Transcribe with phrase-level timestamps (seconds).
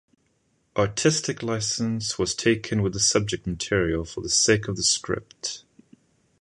[0.75, 5.63] Artistic license was taken with the subject material for the sake of the script.